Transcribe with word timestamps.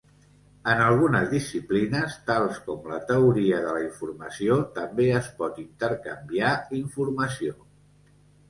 En 0.69 0.79
algunes 0.85 1.27
disciplines, 1.33 2.15
tals 2.29 2.57
com 2.69 2.89
la 2.93 2.97
teoria 3.11 3.59
de 3.67 3.75
la 3.77 3.83
informació, 3.89 4.57
també 4.79 5.07
es 5.21 5.31
pot 5.43 5.63
intercanviar 5.67 6.57
informació. 6.83 7.59